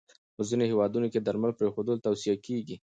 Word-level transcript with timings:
په 0.35 0.41
ځینو 0.47 0.63
هېوادونو 0.71 1.07
کې 1.11 1.19
درمل 1.21 1.51
پرېښودل 1.59 1.97
توصیه 2.05 2.35
کېږي. 2.45 2.75